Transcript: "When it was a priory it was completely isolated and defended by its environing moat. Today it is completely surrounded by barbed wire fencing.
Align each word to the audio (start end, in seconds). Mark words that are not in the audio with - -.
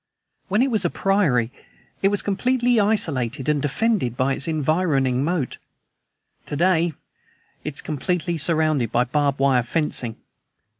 "When 0.47 0.63
it 0.63 0.71
was 0.71 0.83
a 0.83 0.89
priory 0.89 1.51
it 2.01 2.07
was 2.07 2.23
completely 2.23 2.79
isolated 2.79 3.47
and 3.47 3.61
defended 3.61 4.17
by 4.17 4.33
its 4.33 4.47
environing 4.47 5.23
moat. 5.23 5.59
Today 6.47 6.95
it 7.63 7.75
is 7.75 7.83
completely 7.83 8.39
surrounded 8.39 8.91
by 8.91 9.03
barbed 9.03 9.37
wire 9.37 9.61
fencing. 9.61 10.15